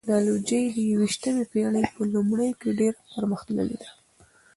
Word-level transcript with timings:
ټکنالوژي 0.05 0.61
د 0.75 0.77
یوویشتمې 0.91 1.43
پېړۍ 1.51 1.83
په 1.93 2.01
لومړیو 2.13 2.57
کې 2.61 2.69
ډېره 2.79 2.99
پرمختللې 3.13 3.75
ده. 3.81 3.89